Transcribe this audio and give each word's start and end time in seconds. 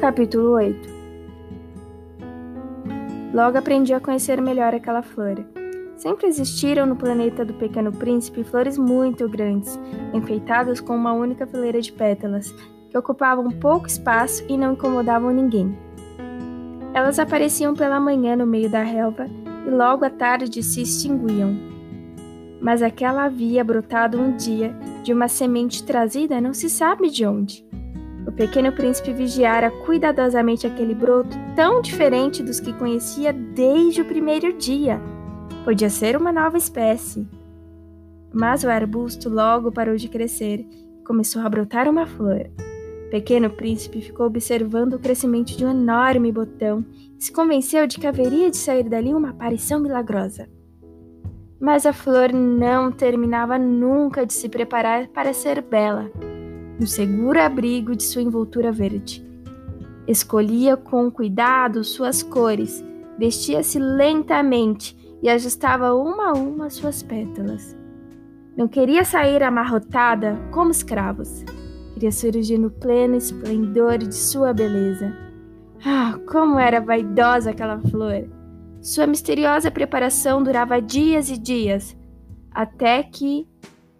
Capítulo 0.00 0.52
8 0.52 0.88
Logo 3.34 3.58
aprendi 3.58 3.92
a 3.92 4.00
conhecer 4.00 4.40
melhor 4.40 4.74
aquela 4.74 5.02
flor. 5.02 5.44
Sempre 5.94 6.26
existiram 6.26 6.86
no 6.86 6.96
planeta 6.96 7.44
do 7.44 7.52
Pequeno 7.52 7.92
Príncipe 7.92 8.42
flores 8.42 8.78
muito 8.78 9.28
grandes, 9.28 9.78
enfeitadas 10.14 10.80
com 10.80 10.96
uma 10.96 11.12
única 11.12 11.46
fileira 11.46 11.82
de 11.82 11.92
pétalas, 11.92 12.50
que 12.88 12.96
ocupavam 12.96 13.50
pouco 13.50 13.88
espaço 13.88 14.42
e 14.48 14.56
não 14.56 14.72
incomodavam 14.72 15.32
ninguém. 15.32 15.78
Elas 16.94 17.18
apareciam 17.18 17.74
pela 17.74 18.00
manhã 18.00 18.34
no 18.34 18.46
meio 18.46 18.70
da 18.70 18.82
relva 18.82 19.26
e 19.66 19.70
logo 19.70 20.02
à 20.02 20.08
tarde 20.08 20.62
se 20.62 20.80
extinguiam. 20.80 21.54
Mas 22.58 22.80
aquela 22.80 23.24
havia 23.24 23.62
brotado 23.62 24.18
um 24.18 24.34
dia 24.34 24.74
de 25.02 25.12
uma 25.12 25.28
semente 25.28 25.84
trazida 25.84 26.40
não 26.40 26.54
se 26.54 26.70
sabe 26.70 27.10
de 27.10 27.26
onde. 27.26 27.68
Pequeno 28.40 28.72
príncipe 28.72 29.12
vigiara 29.12 29.70
cuidadosamente 29.70 30.66
aquele 30.66 30.94
broto 30.94 31.36
tão 31.54 31.82
diferente 31.82 32.42
dos 32.42 32.58
que 32.58 32.72
conhecia 32.72 33.34
desde 33.34 34.00
o 34.00 34.04
primeiro 34.06 34.50
dia. 34.54 34.98
Podia 35.62 35.90
ser 35.90 36.16
uma 36.16 36.32
nova 36.32 36.56
espécie. 36.56 37.28
Mas 38.32 38.64
o 38.64 38.70
arbusto 38.70 39.28
logo 39.28 39.70
parou 39.70 39.94
de 39.94 40.08
crescer 40.08 40.60
e 40.60 41.04
começou 41.04 41.42
a 41.42 41.48
brotar 41.50 41.86
uma 41.86 42.06
flor. 42.06 42.50
Pequeno 43.10 43.50
príncipe 43.50 44.00
ficou 44.00 44.24
observando 44.24 44.94
o 44.94 44.98
crescimento 44.98 45.54
de 45.54 45.62
um 45.62 45.70
enorme 45.70 46.32
botão 46.32 46.82
e 47.18 47.22
se 47.22 47.30
convenceu 47.30 47.86
de 47.86 47.98
que 47.98 48.06
haveria 48.06 48.50
de 48.50 48.56
sair 48.56 48.88
dali 48.88 49.12
uma 49.12 49.32
aparição 49.32 49.80
milagrosa. 49.80 50.48
Mas 51.60 51.84
a 51.84 51.92
flor 51.92 52.32
não 52.32 52.90
terminava 52.90 53.58
nunca 53.58 54.24
de 54.24 54.32
se 54.32 54.48
preparar 54.48 55.08
para 55.08 55.34
ser 55.34 55.60
bela 55.60 56.10
no 56.80 56.86
seguro 56.86 57.38
abrigo 57.38 57.94
de 57.94 58.02
sua 58.02 58.22
envoltura 58.22 58.72
verde. 58.72 59.22
Escolhia 60.08 60.78
com 60.78 61.10
cuidado 61.10 61.84
suas 61.84 62.22
cores, 62.22 62.82
vestia-se 63.18 63.78
lentamente 63.78 64.96
e 65.22 65.28
ajustava 65.28 65.92
uma 65.92 66.30
a 66.30 66.32
uma 66.32 66.70
suas 66.70 67.02
pétalas. 67.02 67.76
Não 68.56 68.66
queria 68.66 69.04
sair 69.04 69.42
amarrotada 69.42 70.38
como 70.50 70.70
escravos. 70.70 71.44
Queria 71.92 72.10
surgir 72.10 72.56
no 72.56 72.70
pleno 72.70 73.14
esplendor 73.14 73.98
de 73.98 74.14
sua 74.14 74.54
beleza. 74.54 75.14
Ah, 75.84 76.18
como 76.26 76.58
era 76.58 76.80
vaidosa 76.80 77.50
aquela 77.50 77.78
flor! 77.78 78.26
Sua 78.80 79.06
misteriosa 79.06 79.70
preparação 79.70 80.42
durava 80.42 80.80
dias 80.80 81.28
e 81.28 81.36
dias, 81.36 81.94
até 82.50 83.02
que, 83.02 83.46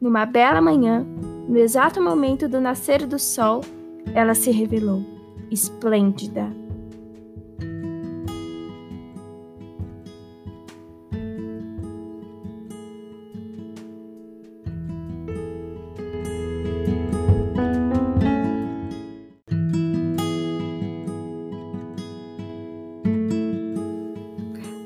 numa 0.00 0.24
bela 0.24 0.62
manhã, 0.62 1.06
no 1.48 1.58
exato 1.58 2.02
momento 2.02 2.48
do 2.48 2.60
nascer 2.60 3.06
do 3.06 3.18
sol, 3.18 3.60
ela 4.14 4.34
se 4.34 4.50
revelou, 4.50 5.02
esplêndida. 5.50 6.50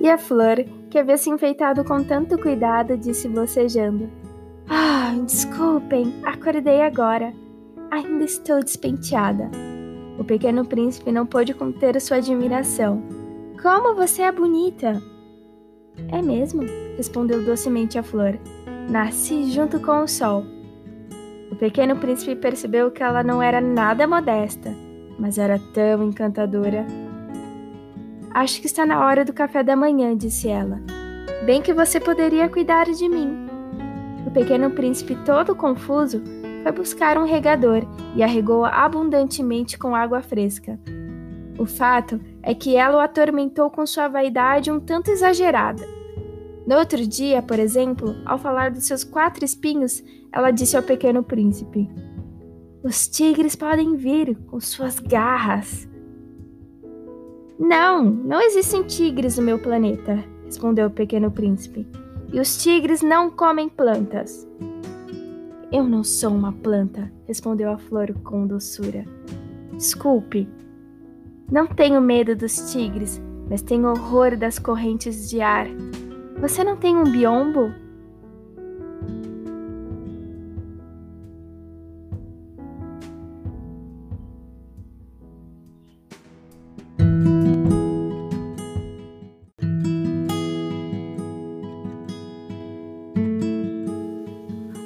E 0.01 0.09
a 0.11 0.19
flor, 0.19 0.57
que 0.91 0.99
havia 0.99 1.17
se 1.17 1.31
enfeitado 1.31 1.83
com 1.83 2.05
tanto 2.05 2.37
cuidado, 2.37 2.95
disse 2.95 3.27
bocejando: 3.27 4.24
ah, 5.15 5.25
desculpem, 5.25 6.15
acordei 6.25 6.83
agora. 6.83 7.33
Ainda 7.91 8.25
estou 8.25 8.63
despenteada. 8.63 9.51
O 10.19 10.25
pequeno 10.25 10.65
príncipe 10.65 11.13
não 11.13 11.27
pôde 11.27 11.55
conter 11.55 12.01
sua 12.01 12.17
admiração. 12.17 13.03
Como 13.61 13.95
você 13.95 14.23
é 14.23 14.33
bonita! 14.33 15.01
É 16.11 16.21
mesmo? 16.21 16.63
respondeu 16.97 17.45
docemente 17.45 17.99
a 17.99 18.03
flor. 18.03 18.39
Nasci 18.91 19.51
junto 19.51 19.81
com 19.81 20.03
o 20.03 20.09
sol. 20.09 20.45
O 21.51 21.57
pequeno 21.57 21.97
príncipe 21.97 22.35
percebeu 22.35 22.91
que 22.91 23.03
ela 23.03 23.23
não 23.23 23.43
era 23.43 23.61
nada 23.61 24.07
modesta, 24.07 24.75
mas 25.19 25.39
era 25.39 25.61
tão 25.73 26.09
encantadora. 26.09 26.85
Acho 28.33 28.61
que 28.61 28.67
está 28.67 28.85
na 28.85 29.07
hora 29.07 29.25
do 29.25 29.33
café 29.33 29.63
da 29.63 29.77
manhã, 29.77 30.17
disse 30.17 30.49
ela. 30.49 30.81
Bem 31.47 31.63
que 31.63 31.73
você 31.73 32.01
poderia 32.01 32.49
cuidar 32.49 32.87
de 32.87 33.09
mim. 33.09 33.44
Pequeno 34.35 34.69
príncipe, 34.69 35.15
todo 35.25 35.55
confuso, 35.55 36.21
foi 36.65 36.73
buscar 36.73 37.17
um 37.17 37.25
regador 37.25 37.87
e 38.17 38.23
a 38.23 38.27
regou 38.27 38.65
abundantemente 38.65 39.79
com 39.79 39.95
água 39.95 40.23
fresca. 40.23 40.77
O 41.57 41.65
fato 41.65 42.21
é 42.43 42.53
que 42.53 42.75
ela 42.75 42.97
o 42.97 43.01
atormentou 43.01 43.71
com 43.71 43.87
sua 43.87 44.09
vaidade 44.09 44.73
um 44.73 44.81
tanto 44.81 45.09
exagerada. 45.09 45.87
No 46.67 46.77
outro 46.77 47.07
dia, 47.07 47.43
por 47.43 47.61
exemplo, 47.61 48.17
ao 48.27 48.37
falar 48.37 48.73
dos 48.73 48.87
seus 48.87 49.05
quatro 49.05 49.45
espinhos, 49.45 50.03
ela 50.33 50.51
disse 50.51 50.77
ao 50.77 50.83
pequeno 50.83 51.23
príncipe: 51.23 51.89
Os 52.83 53.07
tigres 53.07 53.55
podem 53.55 53.95
vir 53.95 54.37
com 54.47 54.59
suas 54.59 54.99
garras. 54.99 55.89
Não, 57.57 58.03
não 58.03 58.43
existem 58.43 58.83
tigres 58.83 59.39
no 59.39 59.45
meu 59.45 59.61
planeta, 59.61 60.25
respondeu 60.45 60.89
o 60.89 60.91
pequeno 60.91 61.31
príncipe 61.31 61.87
e 62.35 62.41
os 62.41 62.57
tigres 62.57 63.01
não 63.01 63.31
comem 63.31 63.69
plantas. 63.69 64.45
Eu 65.71 65.85
não 65.85 66.03
sou 66.03 66.31
uma 66.31 66.53
planta, 66.53 67.09
respondeu 67.29 67.71
a 67.71 67.79
flor 67.79 68.13
com 68.25 68.45
doçura. 68.45 69.05
Desculpe. 69.73 70.49
Não 71.49 71.65
tenho 71.65 72.01
medo 72.01 72.35
dos 72.35 72.73
tigres, 72.73 73.23
mas 73.49 73.63
tenho 73.63 73.89
horror 73.89 74.37
das 74.37 74.59
correntes 74.59 75.31
de 75.31 75.41
ar. 75.41 75.69
Você 76.41 76.65
não 76.65 76.77
tem 76.77 76.97
um 76.97 77.05
biombo? 77.05 77.73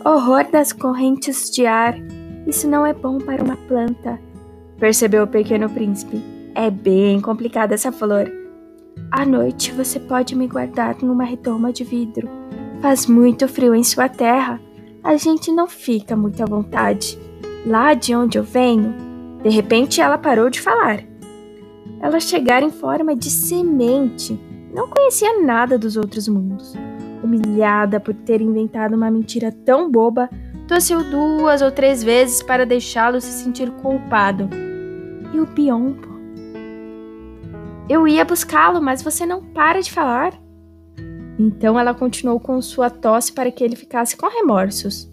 Horror 0.09 0.51
das 0.51 0.73
correntes 0.73 1.51
de 1.51 1.67
ar. 1.67 1.95
Isso 2.47 2.67
não 2.67 2.87
é 2.87 2.95
bom 2.95 3.19
para 3.19 3.45
uma 3.45 3.59
planta, 3.59 4.19
percebeu 4.79 5.25
o 5.25 5.27
pequeno 5.27 5.69
príncipe. 5.69 6.25
É 6.55 6.71
bem 6.71 7.21
complicada 7.21 7.75
essa 7.75 7.93
flor. 7.93 8.33
À 9.13 9.27
noite 9.27 9.71
você 9.71 10.01
pode 10.01 10.35
me 10.35 10.47
guardar 10.47 10.97
numa 11.03 11.25
redoma 11.25 11.75
de 11.75 11.85
vidro. 11.85 12.27
Faz 12.81 13.05
muito 13.05 13.47
frio 13.47 13.75
em 13.75 13.85
sua 13.85 14.09
terra. 14.09 14.59
A 15.05 15.15
gente 15.19 15.53
não 15.53 15.67
fica 15.67 16.17
muito 16.17 16.43
à 16.43 16.47
vontade. 16.47 17.19
Lá 17.67 17.93
de 17.93 18.17
onde 18.17 18.39
eu 18.39 18.43
venho, 18.43 18.95
de 19.43 19.51
repente 19.51 20.01
ela 20.01 20.17
parou 20.17 20.49
de 20.49 20.59
falar. 20.59 21.05
Ela 22.01 22.19
chegara 22.19 22.65
em 22.65 22.71
forma 22.71 23.15
de 23.15 23.29
semente. 23.29 24.41
Não 24.75 24.89
conhecia 24.89 25.39
nada 25.43 25.77
dos 25.77 25.99
outros 25.99 26.27
mundos. 26.29 26.73
Humilhada 27.23 27.99
por 27.99 28.15
ter 28.15 28.41
inventado 28.41 28.95
uma 28.95 29.11
mentira 29.11 29.51
tão 29.51 29.91
boba, 29.91 30.29
tossiu 30.67 31.03
duas 31.11 31.63
ou 31.63 31.71
três 31.71 32.03
vezes 32.03 32.43
para 32.43 32.67
deixá-lo 32.67 33.21
se 33.21 33.31
sentir 33.31 33.71
culpado. 33.73 34.49
E 35.33 35.41
o 35.41 35.47
Biombo? 35.47 36.09
Eu 37.89 38.07
ia 38.07 38.25
buscá-lo, 38.25 38.81
mas 38.81 39.03
você 39.03 39.25
não 39.25 39.43
para 39.43 39.81
de 39.81 39.91
falar. 39.91 40.33
Então 41.39 41.79
ela 41.79 41.95
continuou 41.95 42.39
com 42.39 42.61
sua 42.61 42.91
tosse 42.91 43.33
para 43.33 43.51
que 43.51 43.63
ele 43.63 43.77
ficasse 43.77 44.17
com 44.17 44.29
remorsos. 44.29 45.11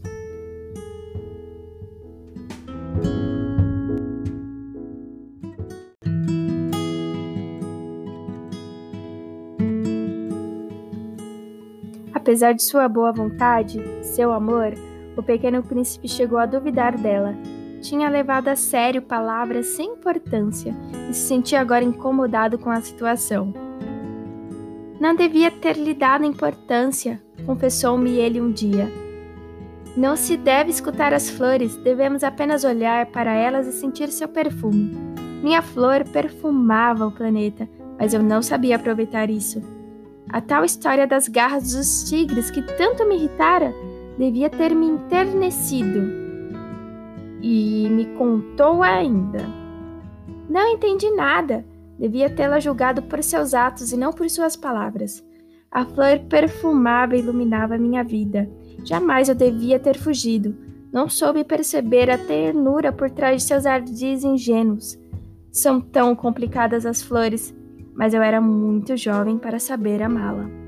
Apesar 12.25 12.54
de 12.54 12.63
sua 12.63 12.89
boa 12.89 13.12
vontade, 13.12 13.80
seu 14.01 14.33
amor, 14.33 14.74
o 15.16 15.22
pequeno 15.22 15.62
príncipe 15.62 16.07
chegou 16.07 16.39
a 16.39 16.48
duvidar 16.48 16.98
dela. 16.98 17.36
Tinha 17.83 18.10
levado 18.10 18.48
a 18.48 18.56
sério 18.56 19.00
palavras 19.00 19.68
sem 19.68 19.92
importância 19.92 20.75
e 21.07 21.13
se 21.13 21.27
sentia 21.27 21.62
agora 21.62 21.83
incomodado 21.83 22.57
com 22.57 22.72
a 22.72 22.81
situação. 22.81 23.54
Não 25.00 25.16
devia 25.16 25.51
ter 25.51 25.77
lhe 25.77 25.94
dado 25.94 26.25
importância, 26.25 27.22
confessou-me 27.45 28.18
ele 28.18 28.42
um 28.42 28.51
dia. 28.51 28.92
Não 29.95 30.16
se 30.16 30.36
deve 30.36 30.72
escutar 30.72 31.13
as 31.13 31.30
flores, 31.30 31.75
devemos 31.77 32.24
apenas 32.24 32.63
olhar 32.63 33.06
para 33.06 33.36
elas 33.36 33.68
e 33.68 33.72
sentir 33.72 34.07
seu 34.07 34.27
perfume. 34.27 34.98
Minha 35.44 35.62
flor 35.62 36.04
perfumava 36.06 37.06
o 37.06 37.12
planeta, 37.12 37.69
mas 38.00 38.16
eu 38.16 38.24
não 38.24 38.42
sabia 38.42 38.77
aproveitar 38.77 39.30
isso. 39.30 39.75
A 40.36 40.42
tal 40.42 40.66
história 40.66 41.08
das 41.08 41.30
garras 41.30 41.72
dos 41.72 42.10
tigres 42.10 42.52
que 42.52 42.62
tanto 42.62 43.08
me 43.08 43.16
irritara 43.16 43.74
devia 44.18 44.50
ter 44.50 44.76
me 44.76 44.86
enternecido. 44.86 46.12
E 47.42 47.88
me 47.90 48.04
contou 48.18 48.84
ainda. 48.84 49.40
Não 50.50 50.68
entendi 50.68 51.10
nada. 51.12 51.66
Devia 51.98 52.30
tê-la 52.30 52.60
julgado 52.60 53.02
por 53.04 53.24
seus 53.24 53.54
atos 53.54 53.94
e 53.94 53.98
não 53.98 54.12
por 54.12 54.30
suas 54.30 54.58
palavras. 54.58 55.26
A 55.72 55.86
flor 55.86 56.20
perfumava 56.28 57.16
e 57.16 57.20
iluminava 57.20 57.78
minha 57.78 58.04
vida. 58.04 58.50
Jamais 58.84 59.30
eu 59.30 59.36
devia 59.36 59.80
ter 59.80 59.98
fugido. 59.98 60.54
Não 60.92 61.08
soube 61.08 61.46
perceber 61.46 62.12
a 62.12 62.18
ternura 62.18 62.92
por 62.92 63.10
trás 63.10 63.42
de 63.42 63.48
seus 63.48 63.66
ardis 63.66 64.26
ingênuos. 64.26 65.00
São 65.50 65.80
tão 65.80 66.14
complicadas 66.14 66.86
as 66.86 67.02
flores, 67.02 67.56
mas 67.95 68.13
eu 68.13 68.21
era 68.21 68.42
muito 68.42 68.97
jovem 68.97 69.38
para 69.38 69.59
saber 69.59 70.03
amá-la. 70.03 70.64